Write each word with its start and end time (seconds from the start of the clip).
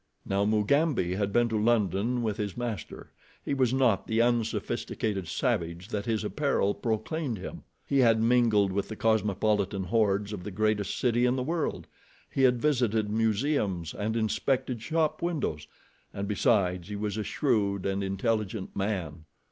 Now 0.25 0.45
Mugambi 0.45 1.13
had 1.13 1.31
been 1.31 1.47
to 1.49 1.61
London 1.63 2.23
with 2.23 2.37
his 2.37 2.57
master. 2.57 3.11
He 3.45 3.53
was 3.53 3.71
not 3.71 4.07
the 4.07 4.19
unsophisticated 4.19 5.27
savage 5.27 5.89
that 5.89 6.07
his 6.07 6.23
apparel 6.23 6.73
proclaimed 6.73 7.37
him. 7.37 7.61
He 7.85 7.99
had 7.99 8.19
mingled 8.19 8.71
with 8.71 8.87
the 8.87 8.95
cosmopolitan 8.95 9.83
hordes 9.83 10.33
of 10.33 10.43
the 10.43 10.49
greatest 10.49 10.97
city 10.97 11.25
in 11.27 11.35
the 11.35 11.43
world; 11.43 11.85
he 12.31 12.41
had 12.41 12.59
visited 12.59 13.11
museums 13.11 13.93
and 13.93 14.15
inspected 14.17 14.81
shop 14.81 15.21
windows; 15.21 15.67
and, 16.15 16.27
besides, 16.27 16.87
he 16.87 16.95
was 16.95 17.15
a 17.15 17.23
shrewd 17.23 17.85
and 17.85 18.03
intelligent 18.03 18.75
man. 18.75 19.25